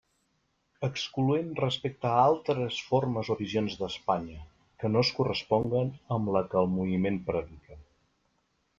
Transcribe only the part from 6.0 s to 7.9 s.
amb la que el moviment predica.